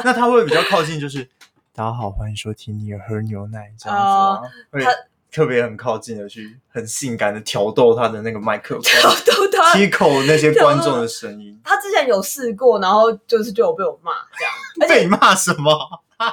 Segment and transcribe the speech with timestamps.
[0.04, 1.28] 那他会比较靠近，就是
[1.74, 4.40] 大家好，欢迎收听尼尔喝牛奶这样子啊？
[4.70, 4.82] 会
[5.30, 11.60] 特别很靠近的去，很性感的挑逗他的那个麦克风，挑逗他，Tickle 那些观众的声音。
[11.62, 14.88] 他之前有试过，然后就是就有被我骂这样。
[14.88, 15.72] 被骂什么？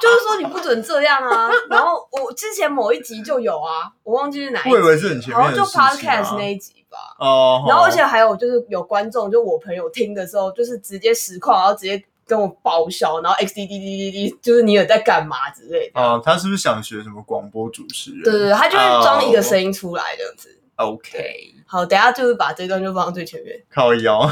[0.01, 1.49] 就是说你不准这样啊！
[1.69, 6.97] 然后我之前某一集就有啊，我忘记是哪一集，我以为是很前面然后就 Podcast 那一集吧。
[7.19, 7.63] 哦。
[7.67, 15.97] 然后而且还有就是有观众，就我朋友听的时候，就是直接实况，然后直接跟我爆笑，然后 X D D D D D，就是你有在干嘛之类的。
[15.99, 18.23] 啊，他是不是想学什么广播主持人？
[18.23, 20.49] 对对对，他就是装一个声音出来这样子。
[20.75, 23.57] OK，好，等下就是把这段就放到最前面。
[23.73, 24.29] 靠腰，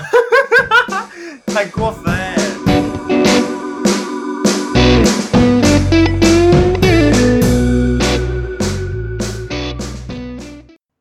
[1.48, 2.14] 太过分。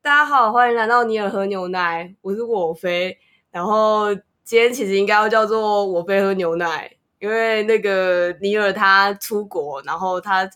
[0.01, 3.19] 大家好，欢迎来到尼尔喝牛奶，我是我飞。
[3.51, 6.91] 然后今天其实应该要叫做我飞喝牛奶，
[7.25, 10.47] 因为那个尼尔他出国，然后他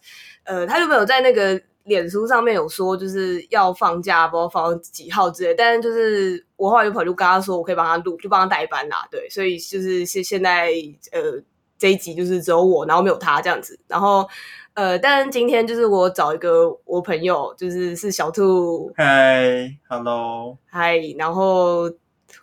[0.44, 5.54] 呃，他有没有在那个脸书上面有说就是要放假，不知道放几号之类。
[5.54, 9.08] 但是就是我后来就跑去跟他说，我可以帮他录，就帮他代班啦。
[9.10, 10.70] 对，所以就是现现在
[11.12, 11.42] 呃
[11.78, 13.80] 这一集就是只有我，然后没有他这样子。
[13.88, 14.28] 然后。
[14.74, 18.92] 呃，但今天就是我找一个我朋友，就是是小兔。
[18.96, 20.56] 嗨，Hello。
[20.70, 21.90] 嗨，然后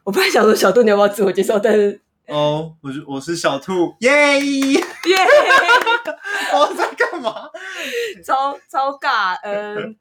[0.03, 1.58] 我本来想说小兔你要不要自我介绍？
[1.58, 1.97] 但是
[2.33, 4.09] 哦，我是我是小兔，耶
[4.41, 4.81] 耶！
[6.53, 7.49] 我在干嘛？
[8.25, 9.95] 超超尬，嗯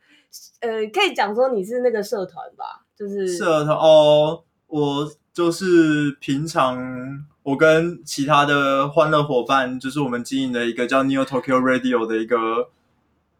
[0.60, 2.82] 呃，呃，可以讲说你是那个社团吧？
[2.96, 7.24] 就是社团哦，我就是平常。
[7.44, 12.70] 我跟其他的欢乐伙伴，就是我们经营的一个叫 Neo Tokyo Radio 的一个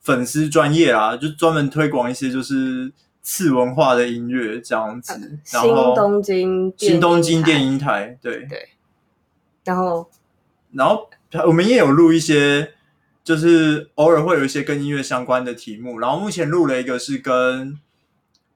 [0.02, 5.38] 粉丝专业啊，就专门推广一些就是次文化的音乐这样子。
[5.50, 8.68] 然后新东京新东京电音台，对对。
[9.64, 10.10] 然后，
[10.72, 11.08] 然后
[11.48, 12.72] 我们也有录一些，
[13.22, 15.98] 就是偶尔会有一些跟音乐相关的题目。
[15.98, 17.78] 然后目前录了一个是跟。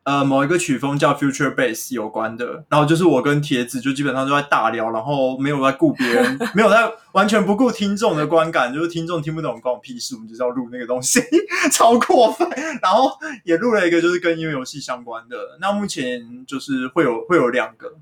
[0.05, 11.20] 呃，某一个曲风叫 Future Bass 有关的，然后就是我跟铁子就基本上都在大聊，然后没有在顾别人， 没有在完全不顾听众的观感，就是听众听不懂关我屁事，我们就是要录那个东西，
[11.70, 12.48] 超过分。
[12.80, 13.11] 然后
[13.45, 17.92] 也录了一个就是跟音乐游戏相关的，那目前就是会有会有两个，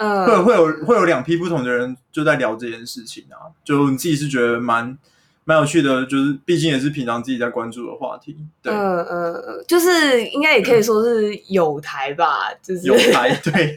[0.00, 4.98] 嗯，会会有会有两批不同的人就在聊这件事情啊，就你自己是觉得蛮。
[5.42, 8.36] 蛮有趣的，就是毕竟也是平常自己在关注的话题。
[8.62, 13.76] 对，嗯嗯嗯，就是应该也可以说是有台吧，就是有台，对，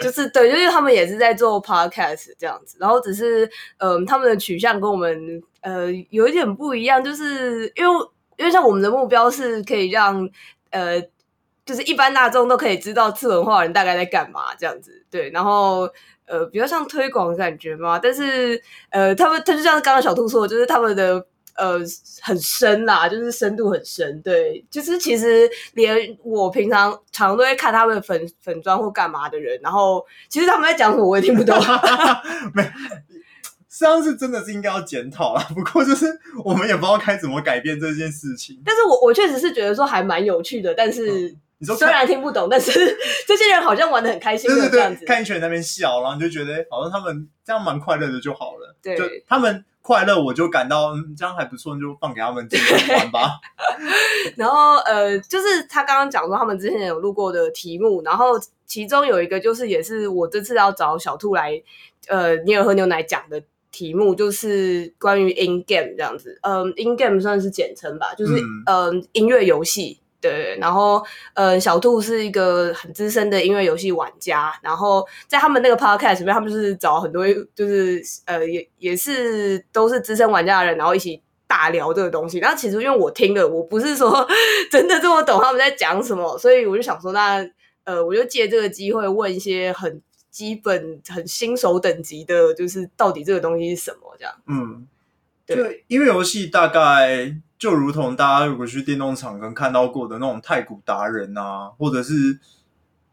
[0.00, 3.44] 就是对，就是他们也是在做 podcast 这样子，然后只是
[3.78, 8.06] 嗯、呃，他们的取向跟我们呃有一点不一样，就是因为
[8.36, 10.28] 因为像我们的目标是可以让
[10.70, 11.02] 呃，
[11.70, 15.88] 就是一般大众都可以知道次文化人大概在干嘛这样子，对，然后。
[16.26, 21.14] 呃，比较像推广的感觉嘛，但是呃，他们他就像刚刚小兔说的，就是他们的
[21.56, 21.76] 呃
[22.22, 31.58] 很深啦，就是深度很深，对，就是其实连我平常常常都会看他们粉粉妆或干嘛的人，然后其实他们在讲什么我也听不懂，
[32.54, 36.06] 没，实际上是真的是应该要检讨啦，不过就是
[36.44, 38.62] 我们也不知道该怎么改变这件事情。
[38.64, 41.34] 但是我我确实是觉得说还蛮有趣的，但是。
[41.60, 42.72] 嗯你说虽然听不懂，但是
[43.28, 48.74] 这些人好像玩的很开心，对对对，看一群人在那边笑，然后你就觉得好像他们这样蛮快乐的就好了。
[48.82, 53.38] 对，就他们快乐，我就感到嗯，这样还不错，就放给他们自己玩吧。
[54.36, 61.62] 然后呃，就是他刚刚讲说他们之前有录过的题目，然后其中有一个就是也是我这次要找小兔来
[62.08, 66.38] 呃尼尔喝牛奶讲的题目，就是关于 in game 这样子。
[66.40, 68.32] 嗯、呃、in game 算是简称吧，就是
[68.66, 70.00] 嗯、呃、音乐游戏。
[70.20, 71.02] 对，然后
[71.34, 82.38] 呃，小兔是一个很资深的音乐游戏玩家，然后在他们那个 podcast 里面，他们就是找很多就是呃，也也是都是资深玩家的人，然后一起大聊这个东西。
[82.38, 84.28] 然后其实因为我听了，我不是说
[84.70, 87.44] 真的这么懂他们在讲什么，所以我就想说，那
[87.84, 94.34] 呃，我就借这个机会问一些很基本、很新手等级的，就是到底这个东西是什么这样。
[94.46, 94.86] 嗯，
[95.56, 97.36] 对，音乐游戏大概。
[97.60, 102.38] 就如同大家如果去电动场跟看到过的那种太古达人啊，或者是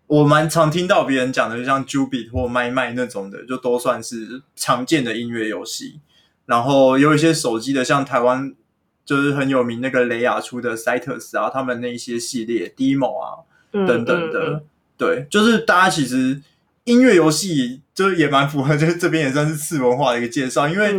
[0.05, 5.99] 我蛮常听到别人讲的，就像 Jubit 或麦麦那种的，就都算是常见的音乐游戏。
[6.45, 8.55] 然后有一些手机的，像台湾
[9.03, 14.61] 就是很有名那个雷亚出的 Cytus 啊，他们那一些系列 Demo 啊等等的，嗯嗯嗯
[14.97, 16.41] 对，就是大家其实
[16.85, 20.69] 音乐游戏就也蛮符合，就是这边也算是次文化的一个介绍。
[20.69, 20.95] 因为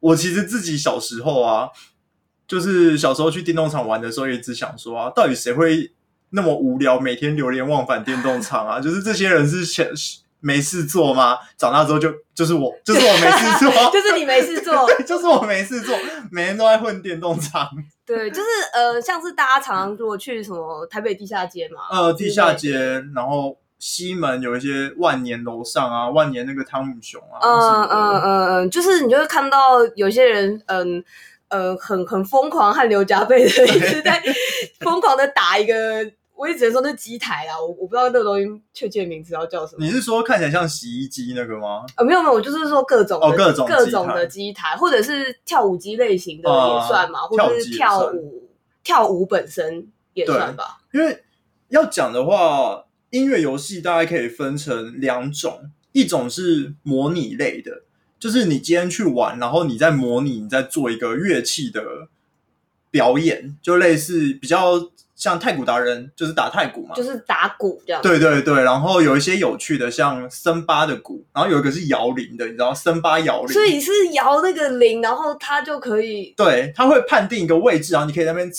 [0.00, 1.68] 我其实自己小时候啊。
[2.48, 5.92] 就是小时候去电动场玩的时候，也只想说啊，到底谁会
[6.30, 8.80] 那么无聊，每天流连忘返电动场啊？
[8.82, 9.86] 就是这些人是想
[10.40, 11.38] 没事做吗？
[11.56, 15.96] 长大之后就就是我，就是我没事做， 就是你没事做， 对，就是我没事做，
[16.32, 17.68] 每天都在混电动场。
[18.04, 22.74] 对，就是呃，像是大家常常如果去什么台北地下街嘛，呃，地下街，
[23.14, 31.02] 然后西门有一些万年楼上啊，万年那个汤姆熊啊，嗯嗯嗯嗯，就是你就会看到有些人，嗯
[31.48, 34.22] 呃，很很疯狂汗流浃背的一直在
[34.78, 36.12] 疯狂的打一个。
[36.36, 39.84] 我也只能说那机台啦，我我不知道那个东西确切名字要叫什么。
[39.84, 41.84] 你是说看起来像洗衣机那个吗？
[41.96, 48.48] 啊，没有没有，我就是说各种哦，各种各种的机台，或者是跳舞机类型的也算嘛，呃、或者是跳舞
[48.82, 50.78] 跳舞本身也算吧。
[50.94, 51.22] 因为
[51.68, 57.82] 要讲的话，音乐游戏大概可以分成两种，一种是模拟类的，
[58.18, 62.08] 就是你今天去玩，然后你在模拟你在做一个乐器的
[62.90, 64.90] 表演，就类似比较。
[65.16, 68.00] 像太鼓达人就是打太鼓嘛，就是打鼓这样。
[68.00, 73.52] 对对对，然后有一些有趣的，像森巴的鼓，然后有一个是摇铃的，你知道森巴摇铃。
[73.52, 76.32] 所以是摇那个铃，然后它就可以。
[76.38, 78.50] 对，它会判定一个位置，然后你可以在那边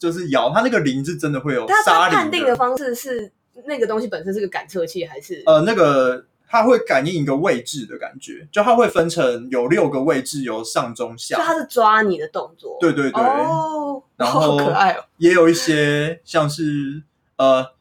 [0.00, 2.16] 就是摇，它那个铃是真的会有沙铃。
[2.16, 3.30] 它判定的方式是
[3.66, 5.42] 那个东西本身是个感测器还是？
[5.46, 6.26] 呃，那个。
[6.54, 11.38] 它会感应一个位置的感觉，就它会分成有六个位置，有上中下。
[11.38, 12.76] 就它是抓你的动作。
[12.78, 13.22] 对对对。
[13.22, 15.02] 哦，然后好可爱哦。
[15.16, 17.04] 也有一些像是
[17.36, 17.72] 呃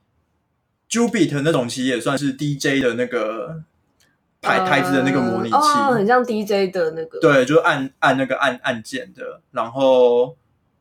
[0.89, 3.61] ，Jubeat 那种，其实也算是 DJ 的那个
[4.39, 7.19] 台台子的那个模拟器，哦，很像 DJ 的那个。
[7.19, 10.37] 对，就按按那个按按键的，然后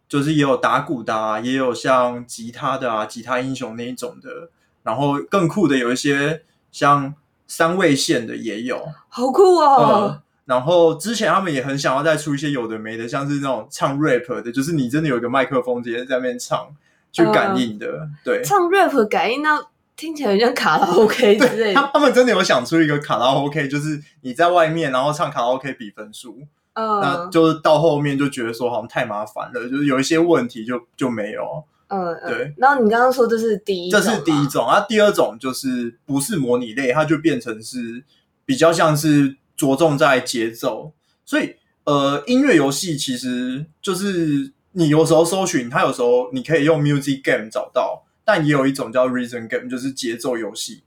[0.09, 4.51] 就是也有打鼓的啊，也有像吉他的啊，吉他英雄那一种的，
[4.83, 7.15] 然后更酷的有一些像。
[7.53, 10.23] 三位线的也有，好酷哦、嗯！
[10.45, 16.69] 然后之前他们也很想要再出一些有的没的，像是那种唱 rap 的，就是你真的有一个麦克风直接在那边唱
[17.11, 19.61] 去感应的，呃、对，唱 rap 感应，那
[19.97, 21.75] 听起来很像卡拉 OK 之类的。
[21.75, 26.39] 他他们真的有想出一个卡拉 OK，就是你在外面然后唱卡拉 OK 比分数，
[26.75, 31.65] 嗯、呃，那就是到后面就觉得说好像太麻烦了，就是有一些问题就就没有。
[31.91, 32.55] 嗯，对。
[32.57, 34.81] 然后你刚刚说这是第一种，这是第一种啊。
[34.89, 38.05] 第二种就是不是模拟类，它就变成是
[38.45, 40.93] 比较像是着重在节奏。
[41.25, 50.85] 所以，呃，音乐游戏其实就是你有时候搜寻，它有时候你可以用 music game 找到，但也有一种叫 reason game，就是节奏游戏。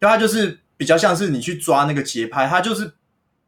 [0.00, 2.94] 就它就是比较像是你去抓那个节拍，它就是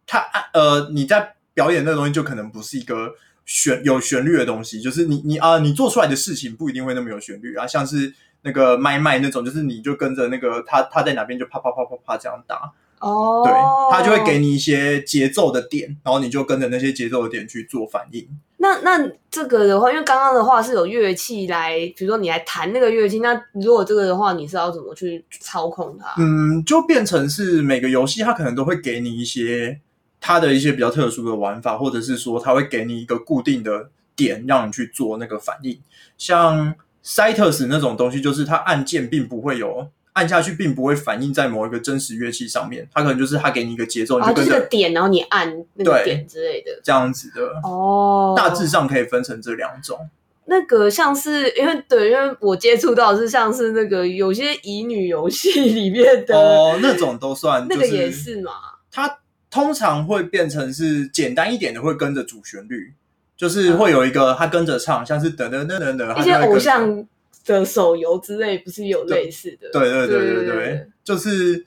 [0.07, 0.23] 它
[0.53, 3.15] 呃你在表演那个东西就可能不是一个。
[3.49, 7.67] 旋有旋律的东西，就是你你啊，你做出来的事情不一定会那么有旋律啊。
[7.67, 8.13] 像是
[8.43, 13.51] 那个麦麦那种，就是你就跟着那个他他在哪边就啪啪啪啪啪这样打哦，对，
[13.91, 18.29] 他就会给你一些节奏的点，然后你就跟着那些节奏的点去做反应。
[18.59, 26.21] 那那这个的话，因为刚刚的话是有乐器来，比如说你来弹那个乐器，那如果这个的话，你是要怎么去操控它？
[26.21, 29.81] 嗯，就变成是每个游戏它可能都会给你一些。
[30.21, 35.79] 它的一些比较特殊的玩法，或者是说，它会给你一个固定的点，让你去做那个反应。
[36.17, 36.75] 像
[37.05, 42.89] Cytus 那种东西，就是它按键并不会有按下去，并不会反映在某一个真实乐器上面。
[42.93, 47.61] 它可能就是它给你一个节奏，你，就是个点，然后你按那个点之类的，这样子的。
[47.63, 50.11] 哦，大致上可以分成这两种。
[50.47, 58.53] 那个像是因为对，因为我接触到的是像是那个有些乙女游戏里面的哦，那种都算，那个也是嘛，
[58.91, 59.19] 它。
[59.51, 62.93] 通常会变成是简单一点的，会跟着主旋律，
[63.35, 67.07] 就是会有一个他跟着唱，像是等等等等等，一些偶像
[67.47, 69.71] 的手游之类，不是有类似的？
[69.73, 71.65] 对对对对对，对，就是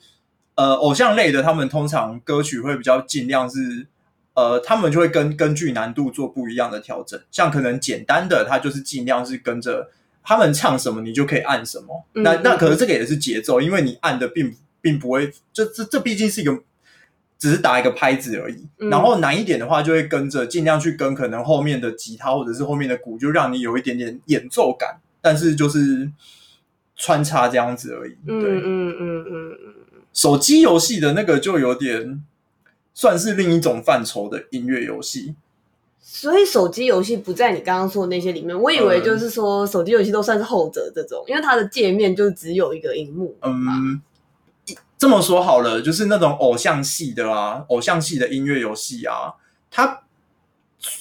[0.54, 3.88] 呃偶像类的，他们通常歌曲会比较尽量是
[4.36, 7.20] 呃，他们就会根根据难度做不一样的调整。
[7.32, 9.90] 像可能简单的，他就是尽量是跟着
[10.24, 12.06] 他们唱什么，你就可以按什么。
[12.14, 16.62] 嗯、那那可能这个也是节奏，因为你按的并并不会，这这这毕竟是一个。
[17.42, 26.12] 只是打一个拍子而已，嗯，然后难一点的话，就会跟着尽量去跟可能后面的吉他或者是后面的鼓，就让你有一点点演奏感，但是就是
[26.96, 28.12] 穿插这样子而已。
[28.28, 29.74] 对，嗯嗯嗯嗯嗯。
[30.14, 32.24] 手机游戏的那个就有点
[32.94, 35.34] 算是另一种范畴的音乐游戏，
[36.00, 38.56] 所以手机游戏不在你刚刚说的那些里面。
[38.56, 43.36] 我以为就是说手机游戏都算是后者这种，因为它的界面就只有一个荧幕。
[43.42, 44.00] 嗯。
[45.02, 49.34] 这么说好了，就是那种偶像系的啊，偶像系的音乐游戏啊，
[49.72, 50.04] 它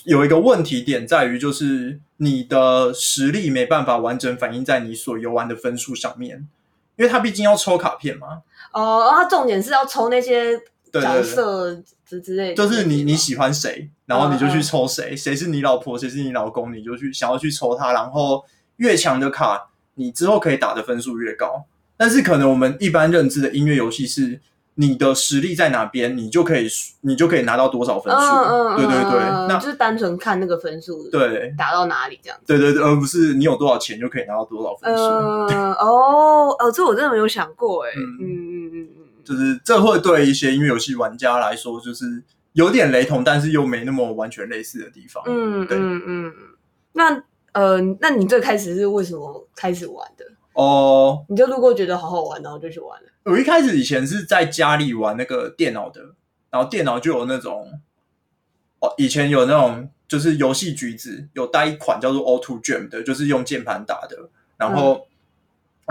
[0.04, 6.48] 有一个问题点在于，就是你的实力没办法完整反映在你所游玩的分数上面，
[6.96, 8.40] 因为它毕竟要抽卡片嘛。
[8.72, 10.58] 哦，它重点是要抽那些
[10.90, 11.74] 角色
[12.06, 18.42] 之之类的，就是你你喜欢谁，然后你就去抽谁，谁是你老婆，谁是你老公，你就去想要去抽他，然后
[18.76, 21.66] 越强的卡，你之后可以打的分数越高。
[22.00, 24.40] 但是可能我们一般认知的音乐游戏是，
[24.76, 26.66] 你的实力在哪边，你就可以
[27.02, 28.18] 你就可以拿到多少分数。
[28.18, 32.44] 嗯嗯，对对对，那就是单纯看那个分数，对，达到哪里这样子。
[32.46, 35.02] 对对对，而不是你有多少钱就可以拿到多少分数。
[35.02, 37.90] 嗯 哦哦，这我真的没有想过哎。
[37.94, 38.88] 嗯嗯嗯嗯，
[39.22, 42.22] 就是这会对一些音乐游戏玩家来说，就是
[42.54, 45.22] 有点雷同，但是又没那么完全类似的地方。
[45.26, 46.32] 嗯嗯嗯，
[46.94, 50.24] 那呃，那你最开始是为什么开始玩的？
[50.60, 53.08] 哦，你就路过觉得好好玩，然后就去玩了。
[53.24, 56.02] 我一开始以前是在家里玩那个电脑的，
[56.50, 57.80] 然后电脑就有那种，
[58.80, 65.06] 哦，以前有那种就是游戏橘子有带一款叫做 Auto Jam 的，就是用键盘打的，然后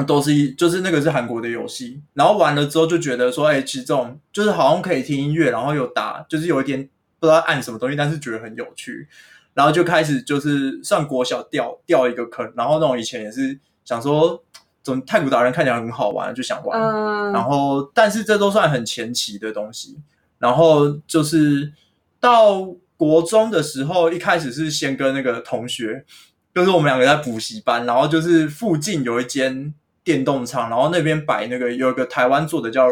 [0.05, 6.87] 都是一就是那个是韩国的游戏，然后玩了之后就觉得说，哎，其实这种就是好像可以听音乐，然后有打，就是有一点
[7.19, 9.07] 不知道按什么东西，但是觉得很有趣，
[9.55, 14.43] 然后就开始就是上国小掉掉一个坑，然后那种以前也是想说。
[14.89, 16.81] 总太鼓达人看起来很好玩，就想玩。
[16.81, 19.99] 嗯、然后，但是这都算很前期的东西。
[20.39, 21.71] 然后就是
[22.19, 26.03] 到国中的时候，一开始是先跟那个同学，
[26.55, 29.71] 就是我们两个在补习班，然后就是附近有一间
[30.03, 32.87] 电动厂，然后那边摆那个有一个台湾做的叫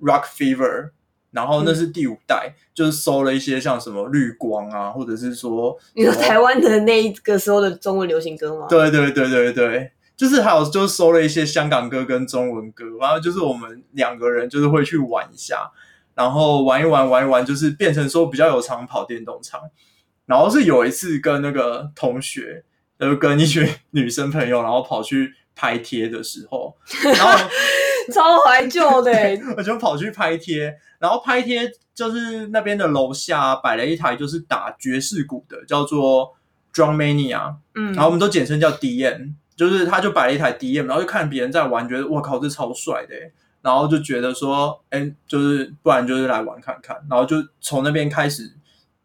[0.00, 0.90] Rock Fever，
[1.32, 8.66] 然后那是第五代，嗯、就是收了一些像什么绿光啊，或者是说你说台湾的那一个时候的中文流行歌吗？
[8.68, 9.90] 对对对对对。
[10.16, 15.70] 就是还有就是收了一些香港歌跟中文歌，然后就是我们两个人就是会去玩一下，
[16.14, 19.60] 然后玩一玩玩一玩，就是变成说比较有常跑电动场。
[20.26, 22.64] 然后是有一次跟那个同学，
[22.98, 27.30] 就是跟一群女生朋友，然后跑去拍贴的时候，然后
[28.12, 29.12] 超怀旧的，
[29.56, 36.34] 我就跑去拍贴，然后拍贴就是那边的楼下摆了一台就是打爵士鼓的，叫做
[36.72, 39.34] Drum Mania，嗯，然后我们都简称叫 DM。
[39.56, 43.14] 就是他就摆了一台 DM，然后就看别人在玩，觉得哇靠，这超帅的，
[43.62, 48.52] 然后就觉得说，哎，就是不然就是来玩看看，然后就从那边开始，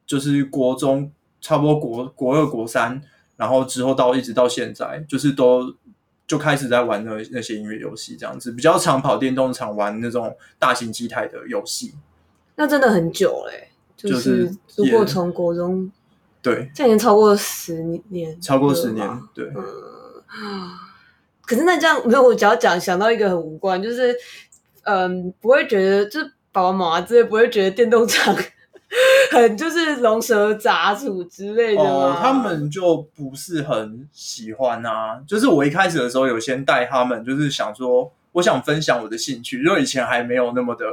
[0.05, 2.99] 就是国中差不多国国二国三，
[3.37, 5.73] 然后之后到一直到现在，就是都
[6.27, 11.93] 就开始在玩那那些音乐游戏，这样子比较常跑电动场玩那种大型机台的游戏。
[12.55, 15.91] 那真的很久嘞，就是如果从国中
[16.41, 19.49] 对，这已经超过十年，超过十年，对。
[21.45, 24.15] 可是那这样没有，我只要讲想到一个很无关，就是
[24.83, 28.35] 嗯，不会觉得就是爸爸妈妈之类不会觉得电动场
[29.31, 35.19] 很就是龙蛇杂处之类的他们就不是很喜欢啊。
[35.27, 40.85] 就是我一开始的时候有先带他们，就是想说我想分享我的兴趣，因为以前还没有那么的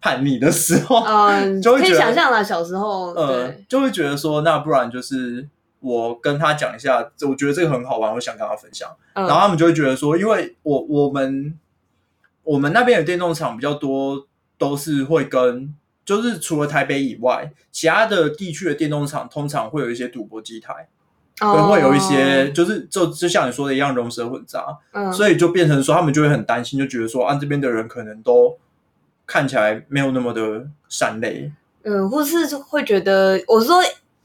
[0.00, 5.48] 叛逆的时候，嗯， 就会可以想象啦，小时候，呃，就会觉得说那不然就是。
[5.84, 8.88] 我跟他讲一下，我觉得这个很好玩，我想跟他分享。
[9.12, 11.58] 嗯、然后他们就会觉得说，因为我我们
[12.42, 14.26] 我们那边的电动厂比较多，
[14.56, 20.88] 都是会跟，就是除了台北以外，其他的地区的电动厂通常会有一些赌博机台，
[21.42, 24.78] 哦、会有一些就是就就像你说的一样，龙蛇混杂。
[24.92, 28.56] 嗯、所以就变成说，他们就会很担心，就觉得说，啊，这边的人可能都
[29.26, 31.52] 看起来没有那么的善类。
[31.82, 33.82] 嗯，或是会觉得，我说。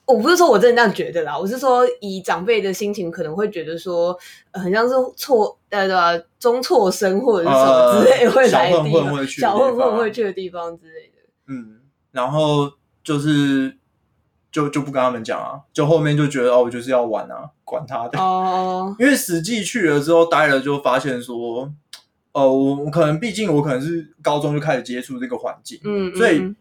[0.10, 4.18] 我不是说我真的这样觉得啦，我是说以长辈的心情，可能会觉得说，
[4.50, 11.30] 呃、很像是错呃对吧，中辍生或者是什么之类会来的地方，小混混会去的地方之类的。
[11.48, 11.80] 嗯，
[12.12, 12.72] 然后
[13.04, 13.78] 就是
[14.51, 18.96] 就就不跟他们讲啊，就后面就觉得哦，我就是要玩啊，管他的哦。
[19.00, 21.72] 因为实际去了之后待了，就发现说，
[22.32, 26.56] 呃，我可能毕竟我可能是高中就开始接触这个环境，嗯，嗯，所以。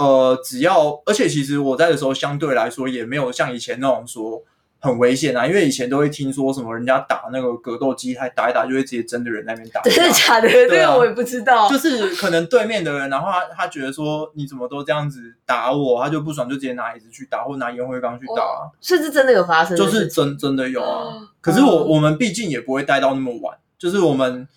[0.00, 4.42] 呃，只要，而且其实我在的时候，相对来说也没有像以前那种说
[4.80, 10.48] 很危险啊，因为以前都会听说什么人家打那个格斗机，还打一打就会直接真的人那边打，真的假的？
[10.48, 11.68] 啊、这个我也不知道。
[11.68, 18.72] 就是可能对面的人，然后他他觉得说你怎么都这样子打我，他就不爽，就直接拿椅子去打，或拿烟灰缸去打，啊。
[18.80, 19.76] 甚至真的有发生？
[19.76, 21.04] 就是真真的有啊。
[21.04, 24.48] 哦、可是我我们毕竟也不会待到那么晚，就是我们。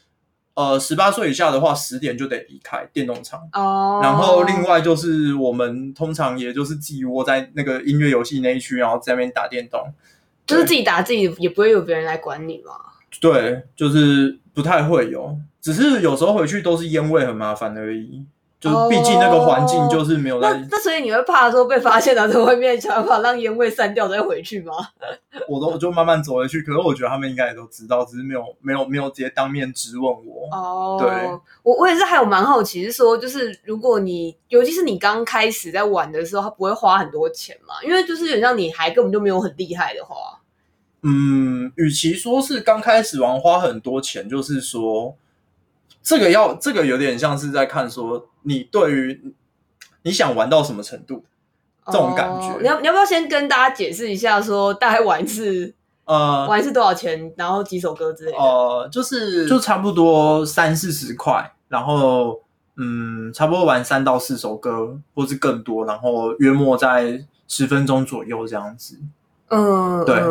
[0.55, 3.41] 呃，十八岁以下的话，十点就得离开电动场。
[3.53, 3.99] 哦。
[4.03, 9.81] 然后另外就是我们通常也就是自己窝在那个音乐游戏那一区，然后在那边打电动。
[10.45, 12.73] 就是自己打自己，也不会有别人来管你嘛。
[13.21, 18.25] 对，就是不太会有，只是有时候回去都是烟味很麻烦而已。
[18.63, 24.73] 就毕竟那个环境就是没有在、哦、那，那所以你会怕说被发现，然后在外面想办法让烟味散掉再回去吗？
[25.49, 30.47] 我都就慢慢走回去，可是我觉得他们应该也都知道，只是没有没有没有直接当面质问我。
[30.53, 31.09] 哦，对，
[31.61, 37.75] 我我也是还有蛮好奇，是说就是如果你尤其是你刚开始在玩的时候，他不会花很多钱嘛？
[37.83, 40.39] 因为就是像你还根本就没有很厉害的话，
[41.01, 45.17] 嗯，与其说是刚开始玩花很多钱，就是说。
[46.03, 49.33] 这个要这个有点像是在看说你对于
[50.03, 51.23] 你想玩到什么程度
[51.85, 52.49] 这种感觉。
[52.49, 55.73] 哦、你要你要不要先跟大家解释一下说大概玩是
[56.05, 58.37] 呃玩是多少钱，然后几首歌之类的？
[58.37, 62.41] 呃，就是就差不多三四十块，然后
[62.75, 68.99] 嗯，差不多玩三到四首歌，或是更多，然后约莫在十分钟左右这样子。
[69.47, 70.21] 嗯，对。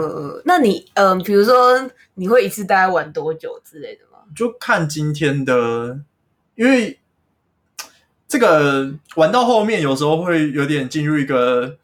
[0.45, 4.12] 那你嗯，比如说你会一次大概玩多久之类的吗？
[4.35, 6.01] 就看今天的，
[6.55, 6.99] 因为
[8.27, 11.77] 这个玩到后面，有时候会有点进入一个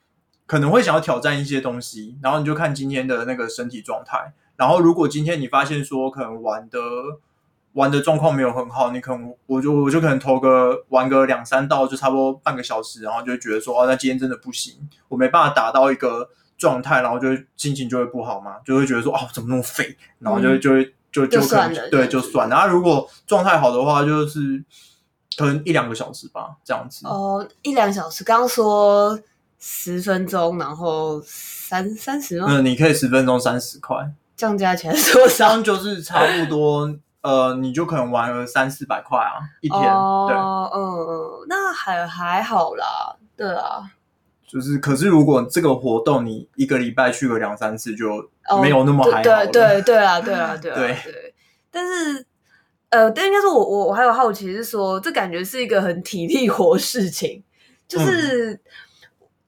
[0.47, 4.33] 可能会想要挑战一些东西，然后你就看今天的那个身体状态。
[4.57, 6.81] 然后如果今天你发现说可能玩的
[7.75, 20.95] 玩的状况没有很好，你可能我就我就可能投个玩个两三道，就差不多半个小时，然后就觉得说哦，那今天真的不行，我没办法达到一个状态，然后就心情就会不好嘛，就会觉得说哦，怎么那么废，然后就会就会。
[21.11, 22.57] 就就，就算了，对，就算了。
[22.57, 24.63] 然后如果状态好的话，就是
[25.37, 27.07] 可能一两个小时吧，这样子。
[27.07, 28.23] 哦，一两小时。
[28.25, 29.19] 刚刚说
[29.59, 32.47] 十分钟，然后三三十吗？
[32.49, 33.97] 嗯，你可以十分钟三十块，
[34.37, 35.37] 这样加起来多少？
[35.37, 39.81] 这样就是差不多，呃，你就可能玩了三四百块啊，一天。
[39.81, 43.91] 哦，对，嗯嗯，那还还好啦，对啊。
[44.49, 48.31] 就是，可是如果这个活动你一个礼拜去个两三次，就
[48.63, 49.19] 没有那么还好。
[49.21, 51.35] 哦、对对对啊，对啊，对啊，对，对。
[51.71, 52.25] 但是，
[52.89, 57.43] 呃，但应该说我我我还有好奇是说，这感觉是一个很体力活事情，
[57.87, 58.61] 就是、嗯、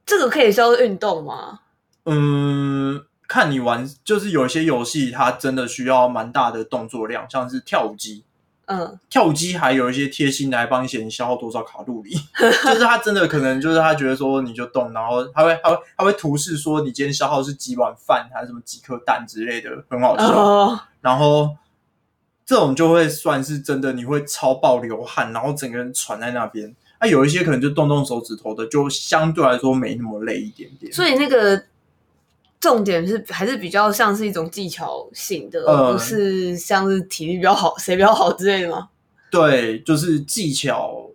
[0.04, 1.60] 这个可以叫做运动吗？
[2.04, 8.24] 嗯，看你玩，就是有一些游戏它真的需要蛮大的动作量，像是跳舞机。
[8.72, 20.24] 嗯，跳舞机还有一些贴心来帮你写你消耗多少卡路里， 就是他真的可能就是他觉得说你就动，然后他会他会他会图示说你今天消耗是几碗饭还是什么几颗蛋之类的，很好笑。
[20.24, 21.56] 哦、然后
[22.46, 26.72] 这种就会算是真的，你会超爆流汗，然后整个人喘在那边。
[27.00, 30.92] 那、啊、有一些可能就动动手指头的，就相对来说没那么累一点点。
[30.92, 31.60] 所以那个。
[32.60, 38.90] 重点是还是比较像是一种技巧性的，而、呃、不是像是体力比较好， 谁比较好之类的吗？
[39.30, 41.10] 对，就是技巧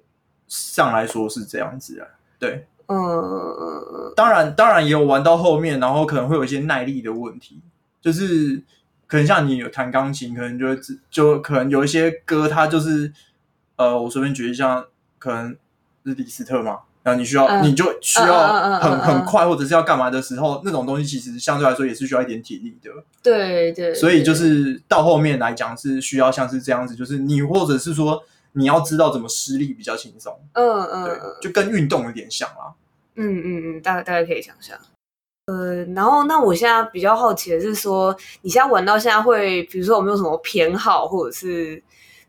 [0.47, 2.07] 上来说是这样子啊。
[2.39, 7.61] 对，嗯，当然，当然也有玩到后面，然后可能会有一些耐力的问题，
[8.01, 8.63] 就是
[9.05, 10.77] 可能像你有弹钢琴，可能就会
[11.11, 13.13] 就可能有一些歌，它就是
[13.75, 14.85] 呃，我随便举一下，
[15.19, 15.55] 可能
[16.05, 16.79] 是李斯特嘛。
[17.05, 22.89] 然后你需要，嗯、你就需要很、嗯、很快，或者是要干嘛的时候，嗯、那种东西其实相对来说也是需要一点体力的。
[23.21, 23.93] 对对。
[23.93, 30.35] 所以就是到后面来讲是需要像是这样子，就是你或者是说你要知道怎么施力比较轻松。
[30.53, 31.03] 嗯嗯。
[31.03, 32.73] 对，就跟运动有点像啦。
[33.13, 34.75] 嗯嗯嗯，大概大概可以想象。
[35.45, 41.75] 呃，然后那我现在比较好奇的是说，你现在玩到现在会，比如说有没有什么偏好，或者是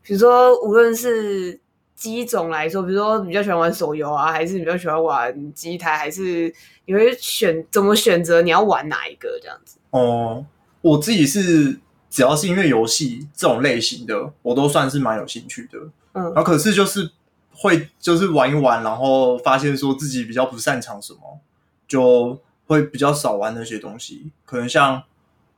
[0.03, 1.59] 比如说无论是。
[1.97, 6.53] 机种来说，比如说比较喜欢玩手游啊，还是比较喜欢玩机台，还是
[6.85, 9.79] 你会选怎么选择你要玩哪一个这样子？
[9.89, 10.45] 哦，
[10.81, 15.79] 我自己是只要是音乐游戏这种类型的，我都算是蛮有兴趣的。
[16.13, 17.09] 嗯，然后可是就是
[17.51, 21.39] 会就是玩一玩，然后发现说自己比较不擅长什么，
[21.87, 24.31] 就会比较少玩那些东西。
[24.45, 25.01] 可能像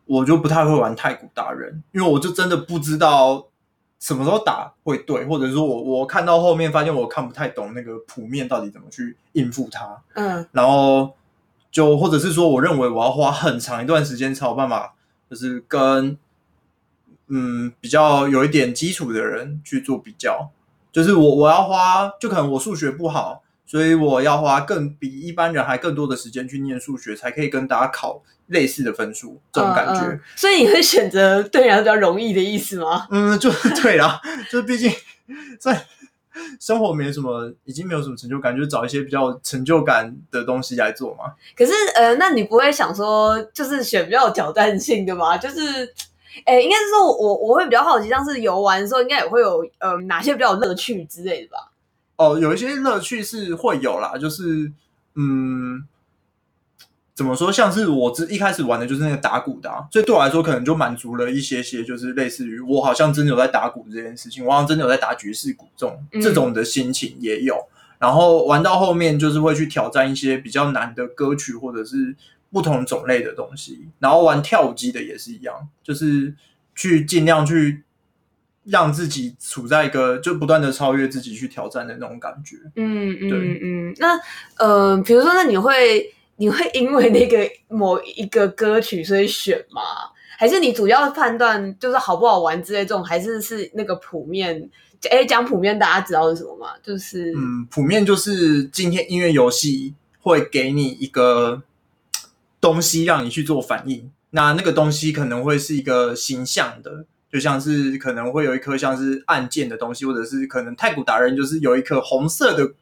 [0.05, 3.47] 我就不太会玩太古达人，因为我就真的不知道。
[3.99, 11.13] 什么时候打会对，或者说我我看到后面发现我看不太懂那个谱面到底怎么去应付它，嗯，然后
[11.69, 14.95] 就或者是说我认为我要花很长一段时间才有办法，
[15.29, 16.17] 就是跟
[17.27, 20.49] 嗯比较有一点基础的人去做比较，
[20.91, 23.43] 就是我我要花，就可能我数学不好。
[23.65, 30.01] 所以我要花更比一般人还更多的时间去念数学，才可以跟大家考类似的分数，这种感觉。
[30.01, 33.07] 嗯嗯、所以你会选择对你来说比较容易的意思吗？
[33.09, 33.49] 嗯，就
[33.81, 34.91] 对啦，就毕竟
[35.59, 35.85] 在
[36.59, 41.33] 生活没什么，已经没有什么成就感，就找一些比较成就感的东西来做嘛。
[41.55, 45.37] 可是呃，那你不会想说，就是选比较有挑战性的吗？
[45.37, 45.93] 就是，
[46.45, 51.71] 诶，应该是说我我会比较好奇，像是游玩的时候，应该也会有呃哪些比较有乐趣之类的吧。
[52.15, 54.71] 哦，有一些乐趣是会有啦，就是
[55.15, 55.85] 嗯，
[57.19, 57.51] 怎么说？
[57.51, 67.57] 像是我之一开始玩的就是那个打鼓的，啊所以对我来说可能就满足了一些些，就是类似于我好像真的有在打鼓这件事情，我好像真的有在打爵士鼓这种、嗯、这种的心情也有。
[67.97, 72.15] 然后玩到后面就是会去挑战一些比较难的歌曲或者是
[72.53, 76.33] 不同种类的东西，然后玩跳舞机的也是一样，就是
[76.73, 77.83] 去尽量去。
[78.65, 82.55] 让自己处在一个就不断的超越自己去挑战的那种感觉。
[82.75, 83.95] 嗯嗯对嗯。
[83.97, 84.19] 那
[84.57, 89.81] 呃，比如说，那你会你会因为那个某一个歌曲所以选吗？
[90.37, 94.69] 还是你主要判断就是好不好玩之类这种，还是是那个谱面
[95.11, 96.67] 哎，讲谱面大家知道是什么吗？
[96.81, 101.61] 就是嗯，谱面就是今天音乐游戏会给你一个
[102.61, 112.73] 东西让你去做反应，那那个东西可能会是一个形象的，就像是可能会有一颗像是按键的东西，或者是可能太古达人就是有一颗红色的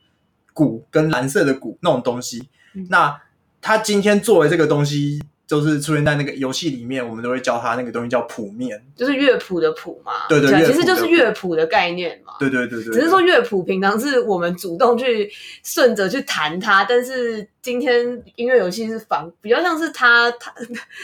[0.54, 3.20] 鼓跟蓝色的鼓那种东西，嗯、那
[3.68, 5.22] 他今天做的这个东西。
[5.48, 10.12] 就是出现在那个游戏里面，我们都会教他那个东西叫谱面，就是乐谱的谱嘛。
[10.28, 12.34] 对对，对，其实就是乐谱的概念嘛。
[12.38, 12.94] 对对对对。
[12.94, 15.32] 只是说乐谱平常是我们主动去
[15.64, 20.54] 顺着去弹它，但是今天音乐游戏是反，比较像是它它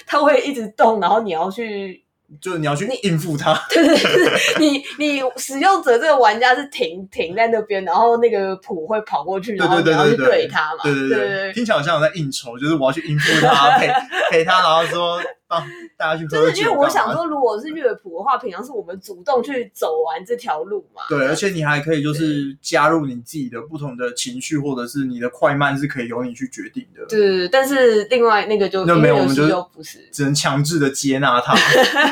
[0.05, 2.02] 它会一直动，然后你要去。
[2.41, 13.87] 就是你要去应付它，对对对，你你使用者这个玩家是停停在那边，然后那个谱会跑过去，然后你要去对它嘛，对对对，对，对，听起来好像我在应酬，就是我要去应付他，陪
[14.31, 15.19] 陪他，然后说。
[15.47, 21.03] 大家去就是因为我想说，如果是乐谱的话，平常是我们主动去走完这条路嘛。
[21.07, 27.05] 对，而且你还可以就是加入你自己的不同的情绪，或者是你的快慢是可以由你去决定的。
[27.07, 31.53] 对，但是另外那个就那没有，我们就不是只能强制的接纳它。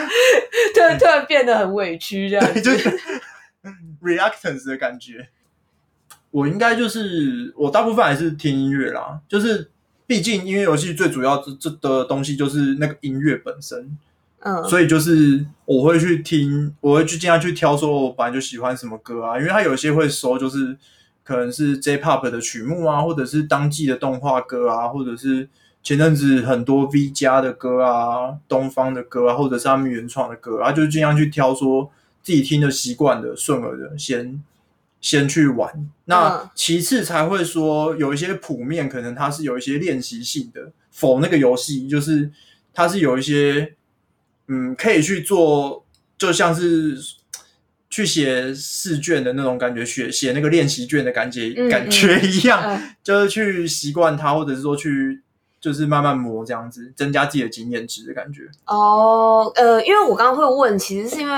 [0.75, 2.99] 突然突然变得很委屈，这样就是
[4.03, 5.29] reactance 的感觉。
[6.29, 9.71] 我应该就是我大部分还是听音乐啦，就是。
[10.11, 13.97] 毕竟音乐游戏最主要这这的东西就是那个音乐本身，
[14.39, 20.77] 嗯，所以就是我会去听，我会去尽量去挑，说我本来就喜欢什么歌啊，因为它有些会收，就是
[21.23, 25.47] 可能是 J-Pop 的曲目啊，或者是当季的动画歌啊，或者是
[25.81, 31.89] 前阵子很多 V 加的歌啊，东方的歌啊，或者是他们原创的歌啊，就尽量去挑，说
[32.21, 34.43] 自己听的习惯的、顺耳的先。
[35.01, 42.29] 先去玩，那其次才会说有一些谱面，可能它是有一些练习性的，for 那个游戏，就是
[42.71, 43.73] 它是有一些，
[44.47, 45.83] 嗯，可以去做，
[46.19, 46.95] 就像是
[47.89, 55.23] 去写试卷的那种感觉，写写那个练习卷的感觉，感觉一样，嗯、就是去习惯它，或者是说去
[55.59, 58.43] 就是慢慢磨这样子，增加自己的经验值的感觉。
[58.67, 61.35] 哦，呃，因为我刚刚会问，其实是因为。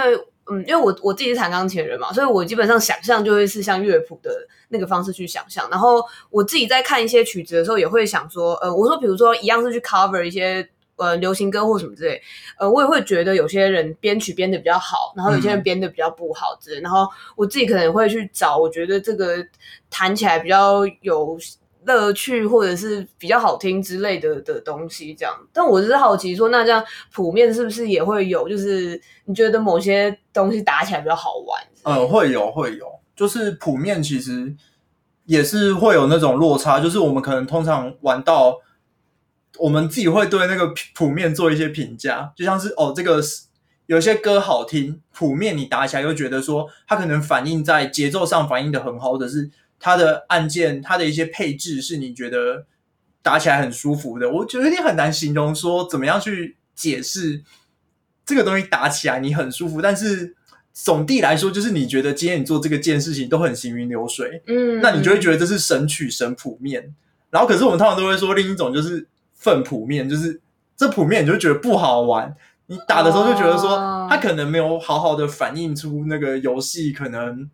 [0.52, 4.30] 嗯，因为我我自己是弹钢琴的人嘛，所以我基本上想象就会是像乐谱的
[4.70, 5.68] 那个方式去想象。
[5.70, 12.22] 然后我自己在看一些曲子的时候，也会想说，呃，我说比如说一样是去 cover 一些呃流行歌或什么之类，
[12.60, 16.82] 呃，我也会觉得有些人编曲编的比较好，然后有些人编的比较不好之类。
[16.82, 19.38] 嗯、然后我自己可能会去找，我觉得这个
[19.90, 21.38] 弹起来比较有。
[21.86, 25.34] 乐趣或者是比较好听之类的的东西，这样。
[25.52, 28.48] 但我只是好奇说，那这样谱面是不是也会有？
[28.48, 31.64] 就是你觉得某些东西打起来比较好玩？
[31.84, 32.86] 嗯，会有会有。
[33.16, 34.56] 就是谱面其实
[35.26, 38.58] 也是会有那种落差，就是我们可能通常玩到，
[39.58, 43.22] 我们自己会对那个谱面做一些评价，就像是哦，这个
[43.86, 49.52] 有些歌好听，谱面你打起来又觉得说它可能反映在节奏上反映的很好，或者是。
[49.86, 52.66] 它的按键，它的一些配置是你觉得
[53.22, 57.44] 打起来很舒服的，我觉得有点很难形容说怎么样去解释
[58.26, 60.38] 这个东西打起来你很舒服，但是
[60.72, 66.96] 总的来说就是你觉得今天你做这个件事情都很行云流水，嗯，那你就会觉得这是神曲神谱面。
[67.30, 70.40] 然后可是我们通常都会说另一种就是粪谱面，就是
[70.78, 72.34] 这谱面你就觉得不好玩，
[72.68, 77.50] 你打的时候就觉得说它可能没有好好的反映出那个游戏可能。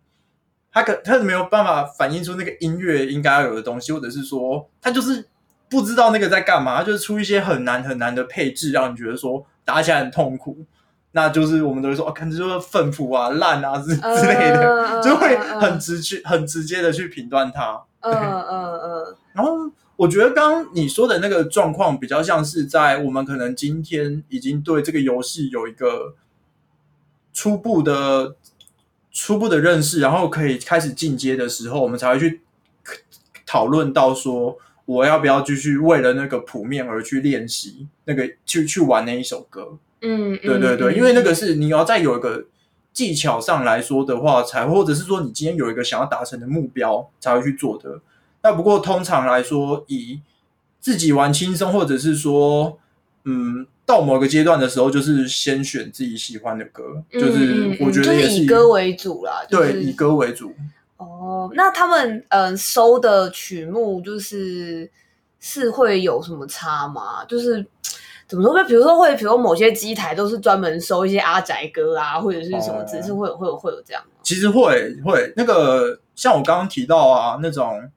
[0.72, 5.26] 他可他是没有办法反映出那个音乐应该要有的东西，或者是说他就是
[5.68, 10.64] 不知道那个在干嘛，他就是出一些很难很难的配置，让你觉得说打起来很痛苦。
[11.12, 17.82] 那就是我们都会说，哦，可能就是粪谱啊、烂啊之之类的，uh, uh, 就会很直接、很直接的去评断它。
[18.02, 19.16] 嗯嗯嗯。
[19.32, 26.14] 然后我觉得刚刚你说的那个状况，比较像是在我们可能今天已经对这个游戏有一个
[27.32, 28.36] 初步的。
[29.12, 32.40] 初步的认识，然后可以开始进阶的时候，我们才会去
[33.44, 39.78] 讨论到说，我要不要继续为了那个谱面而去练习那个去去玩那一首歌。
[40.02, 42.46] 嗯，对对对，嗯、因为那个是你要再有一个
[42.92, 48.00] 技巧上来说的话，才或者是说你今天有一个想要达成的目标才会去做的。
[48.42, 50.20] 那不过通常来说，以
[50.80, 52.78] 自己玩轻松，或者是说，
[53.24, 53.66] 嗯。
[53.86, 59.42] 到某个阶段的时候，就是先选自己喜欢的歌，嗯、就是我觉得也是、就是、以歌为主啦。
[59.48, 60.54] 就是、对，以歌为主。
[60.96, 64.88] 哦，那他们嗯、呃、收的曲目就是
[65.40, 67.24] 是会有什么差吗？
[67.24, 67.66] 就是
[68.28, 68.56] 怎么说？
[68.56, 74.10] 就比如说会，比如说某些机台都是专门收一些阿宅歌啊，或者是什么，只是会有会有会有这样吗？
[74.22, 77.90] 其实会会那个像我刚刚提到啊，那种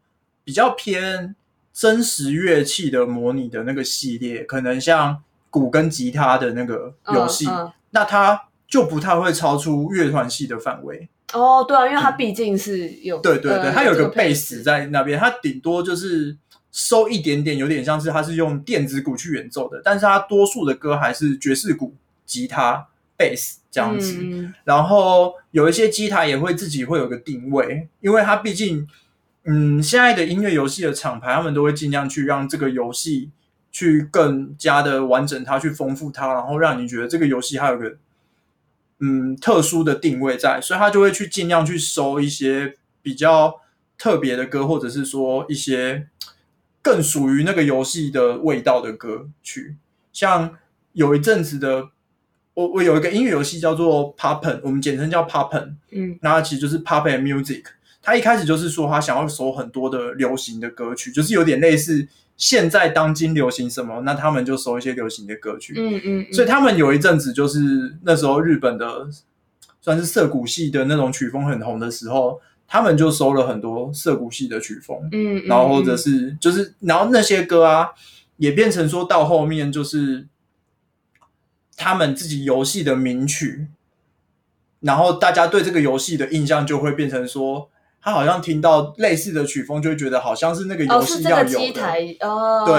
[0.44, 1.36] 比较偏
[1.74, 5.22] 真实乐器的模拟的那个系列，可能像。
[5.54, 16.36] 鼓跟吉他的那个游戏，嗯嗯、那它就不太会超出乐团系的范围哦，对啊，因为它毕竟是有、嗯、对对对，它有个贝斯斯在那边，它顶多就是
[16.72, 21.94] 收一点点，有点像是它是用电子鼓去演奏的，但是它多数的歌还是爵士鼓、
[22.26, 24.18] 吉他、贝斯这样子。
[24.24, 28.88] 嗯、然后有一些机台也会自己会有个定位，因为它毕竟，
[29.46, 33.32] 嗯，现在的音乐游戏的厂牌，他们都会尽量去让这个游戏
[33.72, 37.98] 去更加的完整它，去丰富它，然后让你觉得这个游戏还有个。
[39.06, 43.60] 嗯，特殊的定位在，所以他就会去尽量去收一些比较
[43.98, 46.08] 特别的歌，或者是说一些
[46.82, 49.76] 更属于那个游戏的味道的歌曲。
[50.14, 50.58] 像
[50.94, 51.90] 有一阵子的，
[52.54, 57.64] 我我有一个音乐游戏叫做 Poppen，我们简称叫 Poppen，嗯，那它其实就是 Pop and Music。
[58.04, 62.08] 他一开始就是说他想要收很多的流行的歌曲，就是有点类似。
[62.36, 65.76] 现在当今流行什么，那他们就收一些流行的歌曲。
[65.78, 69.08] 嗯嗯，嗯，所以他们有一阵子就是那时候日本的
[69.80, 74.98] 算是涩谷系的那种曲风很红的时候，他们就收了很多涩谷系的曲风。
[75.12, 77.90] 嗯，嗯，然后或者是就是然后那些歌啊，
[78.38, 80.28] 也变成说到后面就是
[81.78, 83.68] 他们自己游戏的名曲，
[84.80, 87.70] 然后大家对这个游戏的印象就会变成说。
[88.04, 91.44] 他好像听到类似的曲风，就会觉得好像是那个游戏要有的。
[91.44, 92.64] 哦，是这个机台哦。
[92.66, 92.76] 对。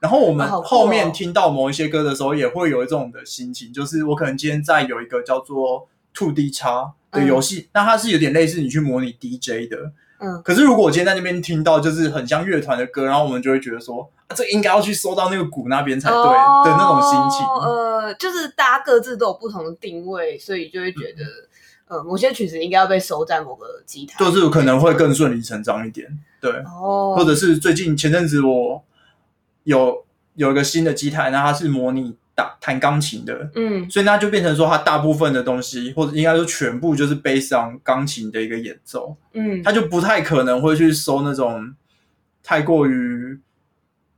[0.00, 9.76] 然后我们后面听到某一些歌的时候，也会有一种的心情，就是我可能今天在有一个叫做 Two D 叉的游戏，那它是有点类似你去模拟 DJ 的。
[10.20, 10.40] 嗯。
[10.42, 17.46] 可是如果我今天在那边听到就是很像乐团的歌，然后我们就会觉得说，啊，这应该要去搜到那个鼓那边才对的那种心情。
[17.46, 21.22] 呃，就是大家各自都有不同的定位，所以就会觉得。
[21.88, 26.50] 呃，某些曲子应该要被收在某个机台，就是可能会更顺理成章一点，对。
[26.64, 27.14] 哦。
[27.16, 28.84] 或者是最近前阵子我
[29.62, 41.72] 有有一个新的机台，那它是模拟打弹钢琴的，嗯，所以那就变成说它大部分的东西，或者应该说全部就是 based on 钢琴的一个演奏，嗯，它就不太可能会去收那种
[42.42, 43.38] 太过于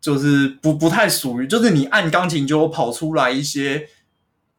[0.00, 3.88] 就是不不太属于，就是你按钢琴就跑出来一些。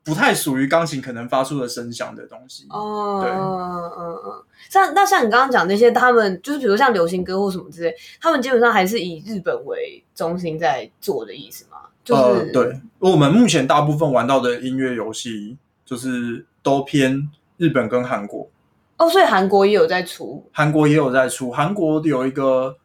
[0.09, 2.65] 不太属于钢琴可能发出的声响的东西。
[2.71, 11.77] 哦，对，嗯嗯嗯，像那像你刚刚讲那些，他们就是比如像流行歌或什么之类，他们基本上还是以日本为中心在做的意思吗？
[12.03, 18.49] 就是、呃、对，我们目前大部分玩到的音乐游戏就是都偏日本跟韩国。
[18.97, 22.75] 哦，所以韩国也有在出，韩国也有在出，韩国有一个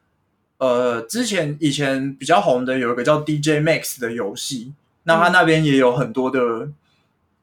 [0.58, 6.68] 呃，之前以前比较红的有一个叫 DJ Max 的游戏，那他那边也有很多的。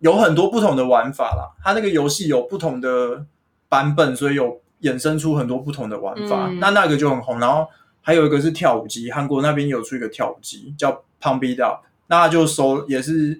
[0.01, 3.25] 有很多不同的玩法啦，它那个游戏有不同的
[3.69, 6.47] 版本，所以有衍生出很多不同的玩法。
[6.49, 7.67] 嗯、那那个就很红，然后
[8.01, 13.39] 还有一个是跳舞机，韩国那边有出一个跳舞机叫 Pump It Up，那他就收也是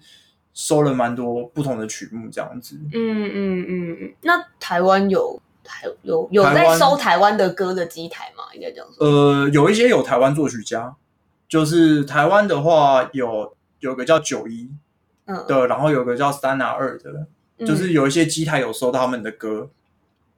[0.53, 2.79] 收了蛮多不同的曲目这样子。
[2.93, 4.13] 嗯嗯嗯嗯。
[4.21, 8.43] 那台湾有台有有在收台湾的歌的机台吗？
[8.53, 9.07] 应该这样说。
[9.07, 10.95] 呃，有一些有台湾作曲家，
[11.49, 14.69] 就是台湾的话有有个叫九一。
[15.47, 19.69] 对，然后有个叫三拿二的，嗯、就是有一些机台有收到他们的歌。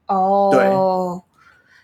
[0.08, 0.64] 哦，对。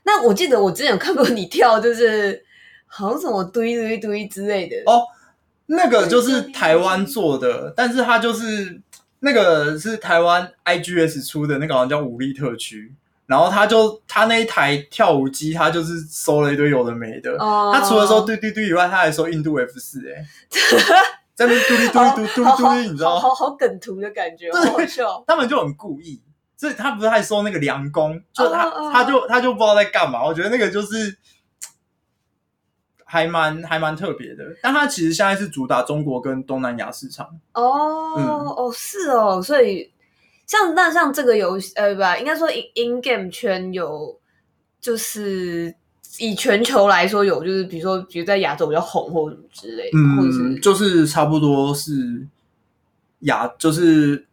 [0.03, 2.43] 那我记得我之前有看过你跳，就是
[2.87, 4.77] 好像什么堆堆堆之类的。
[4.85, 5.03] 哦，
[5.67, 8.81] 那个就是台湾做的，但是它就是
[9.19, 12.93] 那个是台湾 IGS 出的那个，好像叫武力特区。
[13.27, 17.31] 然后他就他那一台跳舞机，他就是收了一堆有的没的。
[17.33, 17.71] 哦。
[17.71, 20.25] 他除了收堆堆堆以外，他还收印度 F 四，哎。
[21.39, 23.21] 在那边嘟哩嘟哩嘟嘟嘟哩，你知道吗？
[23.21, 25.23] 好好梗图的感觉，好笑。
[25.25, 26.21] 他们就很故意，
[26.57, 30.25] 所以他不是还收那个凉工，就他他就他就不知道在干嘛。
[30.25, 31.17] 我觉得那个就是
[33.05, 34.43] 还蛮还蛮特别的。
[34.61, 37.25] 但他其实现在是主打中国跟东南亚市场。
[37.53, 37.63] 哦
[38.57, 39.41] 哦，是哦。
[39.41, 39.93] 所以
[40.45, 44.19] 像那像这个游戏，呃，不，应该说 in in game 圈有
[44.81, 45.73] 就是。
[46.17, 52.25] 以全球来说，有就是比如说，比如在亚洲比较红或者什么之类的，嗯，或者是就是差不多是
[53.19, 54.25] 亚，就是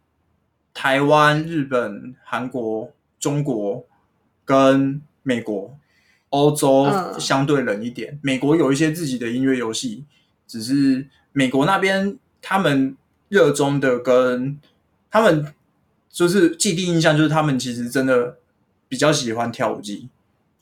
[0.73, 3.85] 台湾、日本、韩国、中国
[4.43, 5.77] 跟美国、
[6.29, 6.87] 欧洲
[7.19, 8.13] 相对冷一点。
[8.13, 10.03] 嗯、美国有一些自己的音乐游戏，
[10.47, 12.97] 只是美国那边他们
[13.29, 14.59] 热衷的跟
[15.11, 15.53] 他们
[16.09, 18.37] 就是既定印象，就是他们其实真的
[18.87, 20.09] 比较喜欢跳舞机。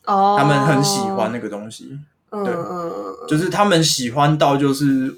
[0.06, 1.98] 他们很喜欢那个东西，
[2.30, 5.16] 哦、对，嗯、就是他们喜欢到就是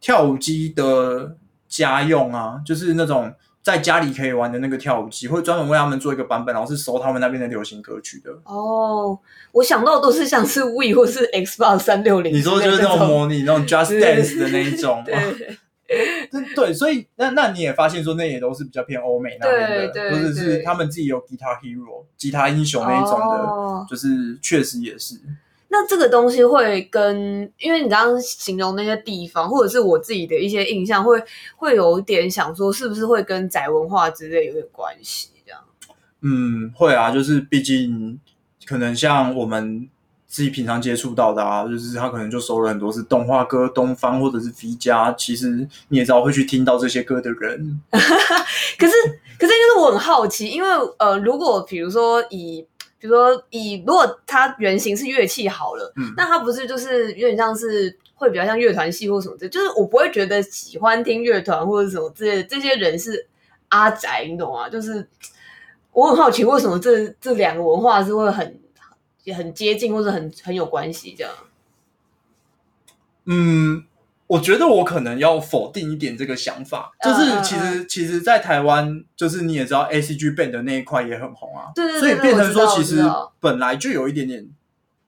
[0.00, 1.36] 跳舞机的
[1.68, 8.32] 家用啊，就是那种在家里可以玩的那个跳舞机，会专门为他们做一个版本，然后是搜他们那边的流行歌曲的。
[8.44, 9.16] 哦，
[9.52, 15.14] 我想到都是像是 Wii 或是 Xbox 三六零，你说就是那种模拟那种 Just Dance 的那一种， 对，
[16.56, 25.16] 对，所以那那你也发现说，那也都是比较偏欧美那边的，或者是他们自己有 Guitar Hero 吉他英雄那一种的，哦、就是确实也是。
[25.68, 31.18] 那这个东西会跟，因为你刚刚形容那些地方，或者是我自己的一些印象，会
[31.56, 35.30] 会有点想说，是不是会跟宅文化之类有点关系？
[35.46, 35.60] 这样？
[36.20, 38.20] 嗯，会啊，就是毕竟
[38.66, 39.88] 可能像我们
[40.32, 47.78] 自己平常接触到的啊，就是他可能就收了很多是动画歌、东方或者是 V 家，其实你也知道会去听到这些歌的人。
[47.92, 48.92] 可是，
[49.38, 50.68] 可是就是我很好奇，因为
[50.98, 52.66] 呃，如果比如说以
[52.98, 63.26] 比如说，以如果它原型是乐器好了，嗯，那它不是就是有点像是会比较像乐团系或什么的，就是我不会觉得喜欢听乐团或者什么之类的这些人是
[63.68, 64.66] 阿宅，你懂吗？
[64.66, 65.06] 就是
[65.92, 68.58] 我很好奇，为什么这这两个文化是会很
[69.24, 71.32] 也很接近，或者很很有关系这样？
[73.26, 73.84] 嗯。
[74.28, 77.86] 我觉得我可能要否定一点这个想法，就是其实、uh, uh, uh.
[77.86, 83.02] 其实，在台湾，就是你也知道，A C G Band 的那一块也很红啊，对对对，所以变成说，其实
[83.40, 84.48] 本来就有一点点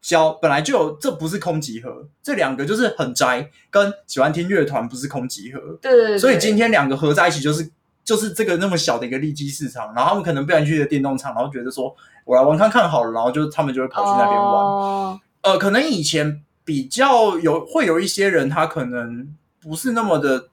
[0.03, 7.71] 交，本来就有，这不是空集合，这两个就是很宅，跟喜欢听乐团不是空集合，对，对对对，所以今天两个合在一起，就是
[8.05, 15.21] 就是这个那么小的一个利基市场，然后他们可能不想去的电动厂，然后觉得说我来玩看看好了，然后就他们就会跑去那边玩，uh.
[15.43, 16.41] 呃，可能以前。
[16.67, 19.29] 比较有会有一些人，他可能
[19.61, 20.49] 不是那么的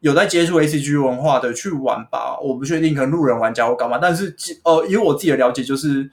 [0.00, 3.98] 有在接触 ACG 文化的去玩吧，我不确定，可能路人玩家或干嘛。
[4.02, 4.34] 但是，
[4.64, 6.10] 呃，以我自己的了解，就是，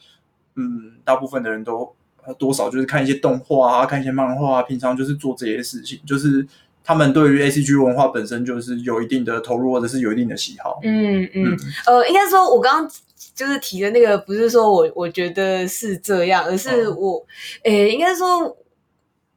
[0.53, 1.91] 嗯，大部分的人都
[2.37, 6.45] 多少就是看一些动画啊，看一些漫画啊，平常就是做这些事情，就是
[6.83, 10.79] 他们对于 ACG 文化本身就是有一定的投入，或者是有一定的喜好。
[10.83, 12.91] 嗯嗯，嗯呃，应该说，我刚刚
[13.33, 17.25] 就是提的那个，不是说我我觉得是这样，而是我，
[17.63, 18.57] 诶、嗯欸，应该说。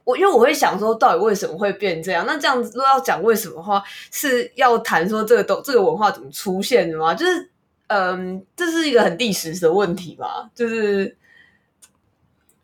[0.05, 2.25] 我因为我会想说，到底为什么会变这样？
[2.27, 7.13] 那这样子如果要讲为什么的话，是要谈说这个都这个文化怎么出现的吗？
[7.15, 7.51] 就是，
[7.89, 10.49] 嗯，这是一个很历史的问题吧？
[10.55, 11.15] 就是，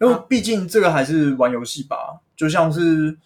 [0.00, 3.18] 因为毕竟这个还是玩游戏吧，就像是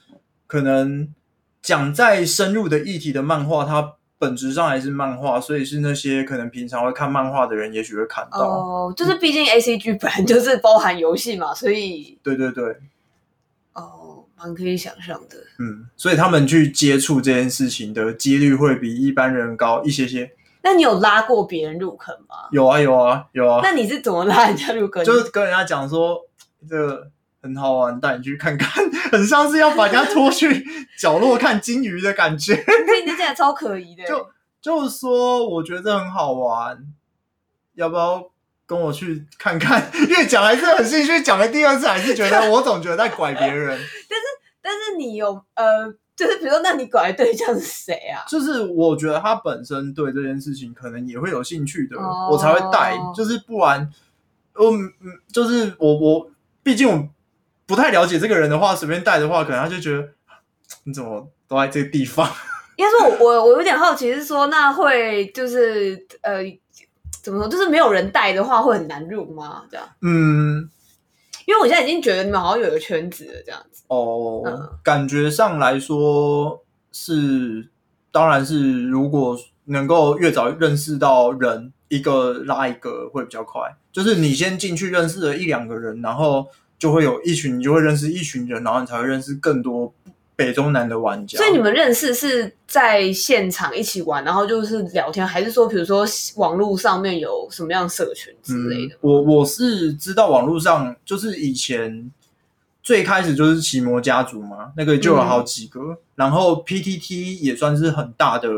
[0.49, 1.15] 可能
[1.63, 8.39] 讲再深入的议题的漫画，它本质上还是漫画，所以是那些可能平常会看漫画的人，也许会看到。
[8.39, 12.77] 哦，就是毕竟 ACG 本来 就是包含游戏嘛，所以对对对。
[13.75, 15.37] 哦，蛮可以想象的。
[15.61, 20.33] 嗯，所以他们去接触这件事情的几率会比一般人高一些些。
[20.61, 22.49] 那你有拉过别人入坑吗？
[22.51, 23.61] 有啊，有啊，有啊。
[23.63, 25.05] 那你是怎么拉人家入坑？
[25.05, 26.21] 就是跟人家讲说
[26.69, 27.09] 这个
[27.43, 30.67] 很好玩，带你去看看，很像是要把人家拖去
[30.99, 32.55] 角落看金鱼的感觉。
[32.55, 34.05] 你听起来超可疑的。
[34.05, 34.29] 就
[34.61, 36.79] 就是说，我觉得很好玩，
[37.75, 38.31] 要不要？
[38.69, 43.69] 跟我去看看，越讲还是很兴趣，讲了第二次还是觉得我总觉得在拐别人。
[44.11, 44.25] 但是
[44.61, 48.29] 但是你有呃，就是比如说，那你拐的对象是谁啊？
[48.29, 52.95] 就是我觉得他本身对这件事情可能也会有兴趣的，哦、我才会带。
[53.17, 53.91] 就是不然，
[54.57, 54.93] 我嗯，
[55.33, 56.31] 就是我我
[56.63, 57.09] 毕竟我
[57.69, 60.09] 不太了解这个人的话，随便带的话，可能他就觉得
[60.83, 62.29] 你怎么都在这个地方。
[62.75, 66.43] 应该说我我我有点好奇，是说那会就是呃。
[67.21, 67.49] 怎么说？
[67.49, 69.65] 就是没有人带的话，会很难入吗？
[69.71, 69.87] 这样？
[70.01, 70.71] 嗯，
[71.45, 73.83] 因为我现在已经觉得你们好像有一个圈子了，这样子。
[73.89, 77.69] 哦，嗯、感觉上来说是，
[78.11, 83.77] 当然是，如果能够越早认识到人，一个拉一个会比较快。
[83.93, 86.47] 就是你先进去认识了一两个人，然后
[86.79, 89.93] 就会有一群，你就会认识一群人，然后你才会认识更多。
[90.37, 98.95] 北中南的玩家，所以你们认识是在现场一起玩，然后就是聊天，还是说，比如说网络上面有什么样的社群之类的？
[98.95, 102.09] 嗯、我我是知道网络上就是以前
[102.85, 108.49] 最开始就是奇摩家族嘛，那个就有好几个，嗯、然后 PTT 也算是很大的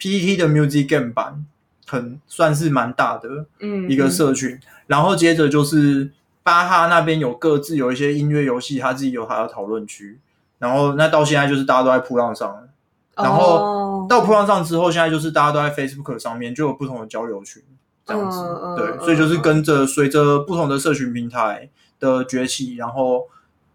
[0.00, 1.44] ，PTT 的 Music Game 版
[1.86, 4.52] 很算是蛮大的，嗯，一个社群。
[4.52, 6.10] 嗯、然后接着就是
[6.42, 10.18] 巴哈那边有各自有一些音乐游戏，他自己有他的讨论区。
[10.58, 12.68] 然后那到现在就是大家都在扑浪上，
[13.16, 17.62] 然后到扑浪上之后，现在就是大家都在 Facebook 上面就有不同的交流群，
[18.04, 18.38] 这样子，
[18.76, 23.26] 对，所以就是跟着随着不同的社群平台的崛起，然后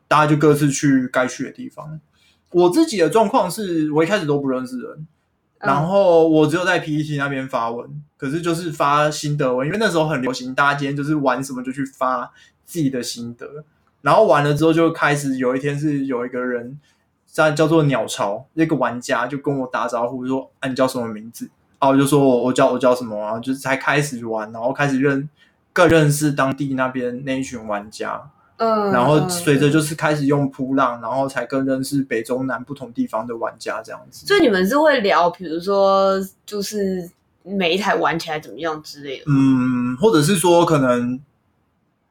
[0.08, 2.00] 大家就各自去该去的地方。
[2.52, 5.08] 我自己的状况是我一开始都不认识人，
[5.58, 12.32] 然后我只有在 PET 那边发文，可是就是发心得文，因为那时候很流行，大家今天就是玩什么就去发
[12.66, 13.64] 自己的心得。
[14.02, 16.80] 然后完了之后，就开始有一天是有一个人
[17.26, 21.50] 在叫做鸟巢，那个玩家就跟我打招呼说：“啊，你叫什么名字？”
[21.80, 25.28] 啊我就说我：“我叫我叫什么啊？”就是才开始玩，然后开始认
[25.74, 28.30] 更认识当地那边那一群玩家。
[28.58, 34.26] 嗯，然后随着就是开始用扑浪，然后才更认识北中南不同地方的玩家这样子。
[34.26, 36.14] 所以你们是会聊，比如说
[36.46, 37.10] 就是
[37.44, 39.26] 每一台玩起来怎么样之类的。
[39.28, 41.20] 嗯，或者是说可能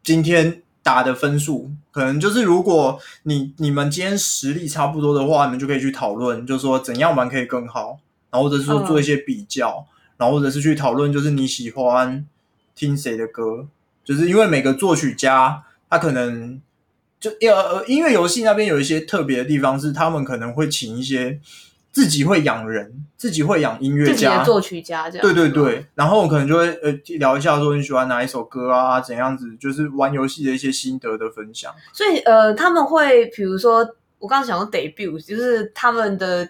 [0.05, 7.99] 今天打的分数，可能就是如果你你们今天实力差不多的话，你们就可以去讨论，就是说怎样玩可以更好，
[8.31, 12.25] 然后或者是说做一些比较，嗯、然后或者是去讨论，就是你喜欢
[12.77, 13.67] 听谁的歌，
[14.05, 15.65] 就是因为每个作曲家。
[15.91, 16.61] 他可能
[17.21, 21.39] 就呃，音乐游戏那边有一些特别的地方，是他们可能会请一些
[21.95, 25.23] 自己会养人、自己会养音乐家、自己的作曲家这样。
[25.23, 31.73] 对对对，然后我可能就会呃聊一下，说你喜欢哪一首歌啊，怎样子，就是玩游戏的一些心得的分享。
[31.93, 33.79] 所以呃，他们会比如说，
[34.19, 36.47] 我刚刚讲到 debut，就是他们的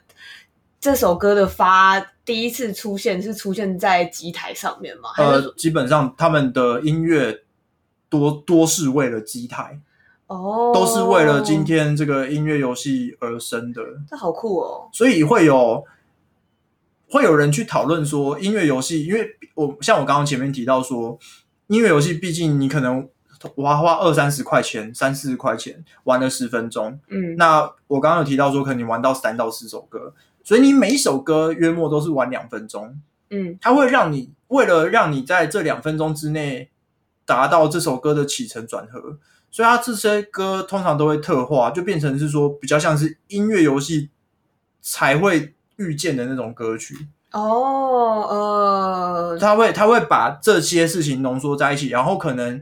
[0.80, 5.10] 这首歌的发第一次出现是出现在机台上面吗？
[5.18, 7.40] 呃，基本上他们的音乐。
[8.10, 9.76] 多多是为了机台
[10.26, 13.82] 哦，oh, 都是为了今天这个音乐游戏而生的。
[14.08, 14.88] 这好酷哦！
[14.92, 15.84] 所以会有
[17.10, 21.18] 会有人去讨论说，音乐游戏，因为我像我刚刚前面提到说，
[21.66, 23.08] 音乐游戏毕竟你可能
[23.56, 32.98] 花花二三十块钱、三四十块钱玩了十分钟，嗯，那我刚刚有提到说，可能你玩到三到四首歌，所以你每一首歌约莫都是玩两分钟，
[33.30, 36.70] 嗯，它会让你为了让你在这两分钟之内。
[37.26, 39.16] 达到这首歌的起承转合，
[39.54, 44.10] 所以它这些歌通常都会特化，就变成是说比较像是音乐游戏
[44.82, 47.06] 才会遇见的那种歌曲。
[47.30, 52.60] 哦，呃，他会他会把这些事情浓缩在一起，然后可能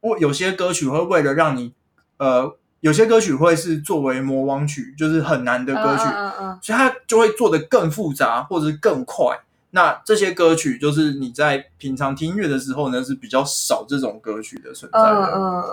[0.00, 1.72] 我有些歌曲会为了让你，
[2.18, 9.34] 呃，有些歌曲会是作为魔王曲，就是很难的歌曲，嗯嗯嗯，所以它就会做的更复杂或者是更快。
[9.70, 15.26] 那这些歌曲就是你在平常听音乐的时候呢，是比较少这种歌曲的存在的。
[15.34, 15.64] 嗯嗯，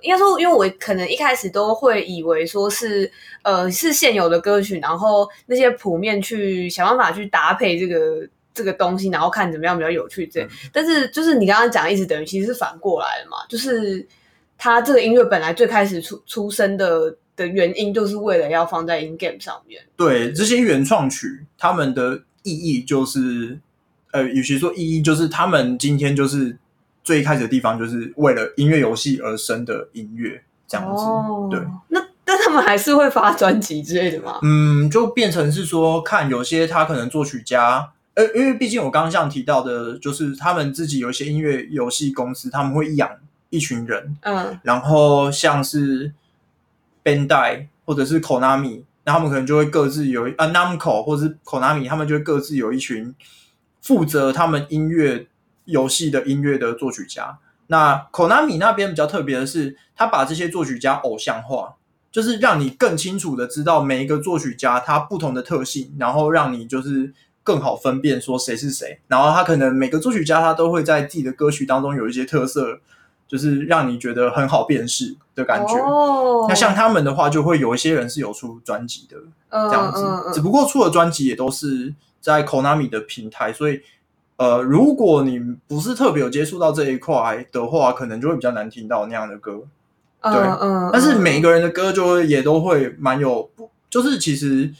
[0.00, 10.48] 应该说，因为我可能一开始都会以为说是呃是现有的歌曲，然后那些谱面去想办法去搭配这个这个东西，然后看怎么样比较有趣这样。
[10.48, 14.06] 嗯、但是就是你刚刚讲的意思，等于其实是反过来的嘛，就是
[14.56, 19.82] 它这个音乐本来最开始出出生的的原因，就是为了要放在 in game 上面。
[19.94, 22.18] 对，这些原创曲，他们的。
[22.42, 23.58] 意义就是，
[24.10, 26.56] 呃，与其说意义，就是他们今天就是
[27.04, 31.02] 最开始的地方，就是为了音乐游戏而生的音乐这样子。
[31.02, 34.38] 哦、对，那但他们还是会发专辑之类的吗？
[34.42, 43.10] 嗯，就变成是说，看有些他可能作曲家，呃，因为毕竟我刚刚像提到的，就是他们自己有一些音乐游戏公司，他们会养
[43.50, 46.12] 一群人，嗯，然后像是
[47.04, 48.82] Bandai 或者是 Konami。
[49.04, 53.14] 那他们可能就会各自有啊，Namco 或者是 Konami，他们就会各自有一群
[53.80, 55.26] 负责他们音乐
[55.64, 57.38] 游戏的音乐的作曲家。
[57.66, 61.74] 那 Konami 那边比较特别的是，他把这些作曲家偶像化，
[62.10, 69.00] 就是让你更清楚的知道每一个作曲家他不同的特性，然后让你就是更好分辨说谁是谁。
[69.08, 72.80] 然后他可能每个作曲家他都会在自己的歌曲当中有一些特色。
[73.32, 75.74] 就是让你觉得很好辨识的感觉。
[75.78, 79.16] 哦，那像他们的话，就会有一些人是有出专辑的，
[79.50, 80.34] 这样子。
[80.34, 83.80] 只不过出的专辑也都是在 Konami 的平台，所以
[84.36, 89.62] 呃，如果你不是特别有接触到这一块的话，可能就会比较难听到那样的歌。
[90.22, 90.32] 对，
[90.92, 93.48] 但是每一个人的歌就会也都会蛮有，
[93.88, 94.70] 就是其实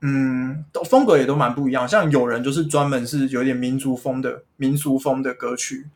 [0.00, 1.86] 嗯，风格也都蛮不一样。
[1.86, 5.86] 像有人就是专门是有点民族风的民俗风的歌曲。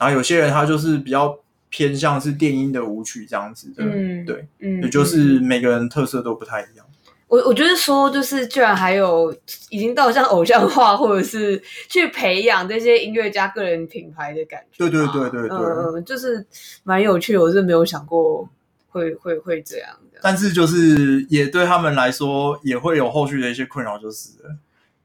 [0.00, 1.38] 然后有些人他就是比较
[1.68, 6.86] 偏向是电音的舞曲这样子的，嗯，对，嗯，也就是每个人特色都不太一样。
[7.28, 9.30] 我我觉得说，就是居然还有
[9.68, 14.78] 已经到像偶像化，或者是去培养这些音乐家个人品牌的感觉。
[14.78, 16.44] 对对对对对，嗯，就是
[16.82, 18.48] 蛮有趣的，我是没有想过
[18.88, 20.18] 会会会这样的。
[20.22, 24.30] 但是就是也对他们来说也会有后续的一些困扰，就是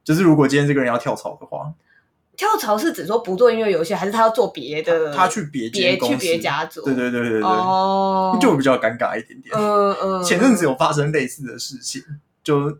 [0.05, 1.71] 就是如果今天这个人要跳槽的话。
[2.37, 5.13] 跳槽是指说不做音乐游戏，还是他要做别的？
[5.13, 6.83] 他去别别去别家做。
[6.83, 9.55] 对对对对对，哦，就比较尴尬一点点。
[9.55, 10.23] 嗯嗯。
[10.23, 12.03] 前阵子有发生类似的事情，
[12.43, 12.77] 就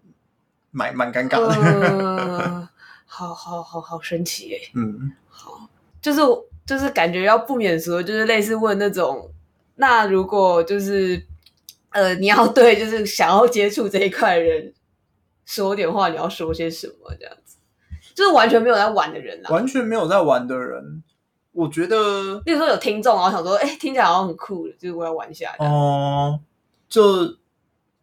[0.71, 1.55] 蛮蛮尴尬的。
[1.55, 2.67] 嗯，
[3.05, 4.59] 好好好好神奇耶。
[4.73, 5.69] 嗯，好，
[6.01, 6.21] 就是
[6.65, 9.31] 就是感觉要不免说，就是类似问那种，
[9.75, 11.25] 那如果就是
[11.91, 14.73] 呃，你要 对就是想要接触这一块人
[15.45, 17.44] 说点话，你要说些什么这样子？
[18.15, 21.03] 就是完全没有在玩的人啦，完全没有在玩的人，
[21.51, 25.53] 我觉得，例如说有听众，然后想说，哎、欸，听起来好像很酷，就是我要玩一下。
[25.59, 26.39] 哦、呃，
[26.87, 27.35] 就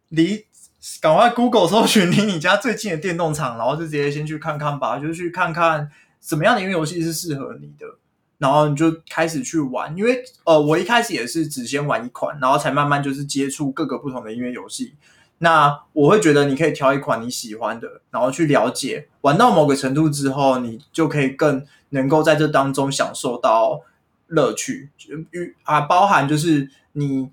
[0.09, 0.45] 离
[1.01, 5.89] 赶快 Google 搜寻离你家最近的电动厂，然后就直接先去看看吧，就是去看看
[6.21, 7.85] 什么样的音乐游戏是适合你的。
[8.39, 14.95] 然后你就开始去玩，因为呃，我一开始也是只先玩一款，然后才慢慢就是接触各个不同的音乐游戏。
[15.43, 23.81] 那我会觉得你可以挑一款你喜欢的，然后去了解，玩到某个程度之后，你就可以更能够在这当中享受到
[24.27, 24.89] 乐趣，
[25.31, 27.29] 与啊，包含就是你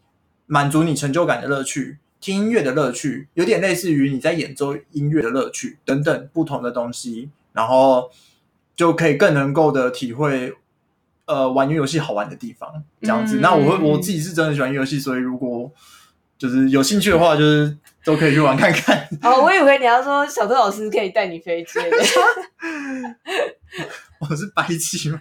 [0.47, 8.11] 满足你成就感的乐趣，听音乐的乐趣，有点类似于你在演奏音乐的乐趣等等不同的东西，然后
[8.75, 10.53] 就可以更能够的体会，
[11.27, 13.39] 呃，玩游戏好玩的地方，这样子。
[13.39, 15.71] 嗯、那我会我自己是真的喜欢游戏，所以如果
[16.37, 17.79] 就是有兴趣的话，就是。
[18.05, 19.09] 都可以去玩看看。
[19.23, 21.79] 哦，我以为你要说小偷老师可以带你飞机。
[24.21, 25.21] 我是白痴吗？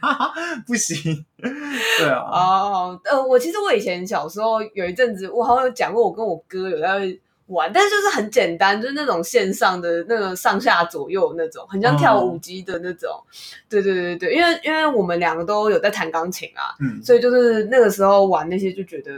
[0.68, 1.26] 不行。
[1.38, 2.20] 对啊。
[2.20, 7.18] 哦，呃，我其实我以前小时候有一阵子，我好像有讲过，我跟我哥有在
[7.48, 13.10] 玩，但是就是很简单，就是那种线上的那个上下左右那种，很像跳舞机的那种。
[13.10, 13.24] 哦、
[13.70, 19.12] 对对对对，因为因为我们两个都有在弹钢琴啊，嗯，所以就是那个时候玩那些就觉得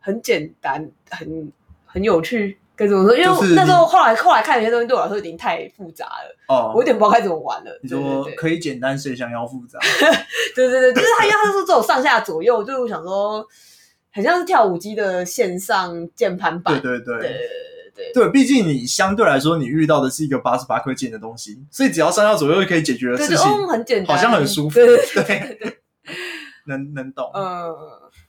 [0.00, 1.52] 很简单，很
[1.86, 2.58] 很有趣。
[2.78, 3.16] 该怎么说？
[3.16, 7.80] 因为那时候后来后来看有些东西对我来说已经太复杂了，哦，我有点不知道该怎么玩了。
[7.82, 9.80] 你说可以简单，谁想要复杂？
[10.54, 13.44] 对对对，就是他，因为他说这种上下左右，就是我想说，
[14.12, 16.80] 很像是跳舞机的线上键盘版。
[16.80, 17.32] 对对对对
[17.96, 24.74] 对对，毕竟你相对来说你遇到的是一个八十八颗键的东西，所以只要上下左右就可以解决的事情，很简单，好像很舒服。
[24.76, 25.78] 对对对，
[26.66, 27.28] 能能懂。
[27.34, 27.74] 嗯，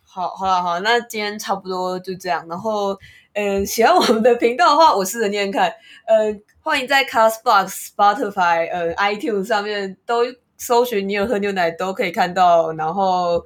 [0.03, 2.97] 好，好了，好，那今天差不多就这样，然后。
[3.33, 5.71] 嗯，喜欢我们的频道的话，我试着念看。
[6.07, 10.23] 嗯，欢迎在 Castbox、Spotify、呃、嗯 iTunes 上面都
[10.57, 12.73] 搜寻“你有喝牛奶”，都可以看到。
[12.73, 13.45] 然后，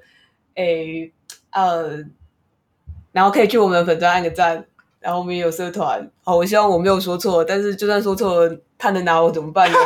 [0.55, 1.11] 诶，
[1.51, 1.99] 呃，
[3.11, 4.65] 然后可以去我们的粉专按个赞。
[4.99, 6.09] 然后我们也有社团。
[6.23, 9.77] 好，我希望我没有说错，但是就算说错了，他能拿我怎么办呢？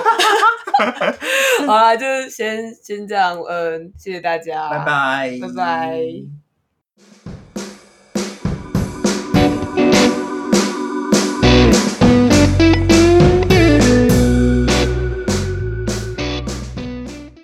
[1.65, 3.35] 好啦，就先先这样。
[3.41, 6.46] 嗯，谢谢大家，拜拜，拜拜。